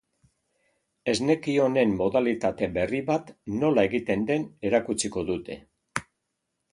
[1.11, 5.59] Esneki honen modalitate berri bat nola egiten den erakutsiko dute.